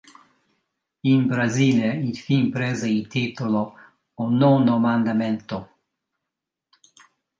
In 1.03 1.27
Brasile 1.27 1.93
il 1.95 2.17
film 2.17 2.49
prese 2.49 2.87
il 2.89 3.05
titolo 3.05 3.75
"O 4.15 4.29
Nono 4.31 4.79
Mandamento". 4.79 5.73